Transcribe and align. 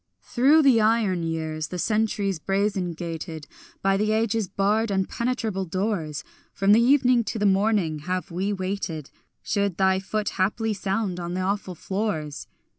Through 0.23 0.63
the 0.63 0.81
iron 0.81 1.21
years, 1.21 1.67
the 1.67 1.77
centuries 1.77 2.39
brazen 2.39 2.93
gated, 2.93 3.45
By 3.83 3.97
the 3.97 4.13
ages' 4.13 4.47
barred 4.47 4.89
impenetrable 4.89 5.65
doors, 5.65 6.23
From 6.53 6.71
the 6.71 6.81
evening 6.81 7.23
to 7.25 7.37
the 7.37 7.45
morning 7.45 7.99
have 7.99 8.31
we 8.31 8.51
waited, 8.51 9.11
Should 9.43 9.77
thy 9.77 9.99
foot 9.99 10.29
haply 10.29 10.73
sound 10.73 11.19
on 11.19 11.35
the 11.35 11.41
awful 11.41 11.75
floors. 11.75 12.47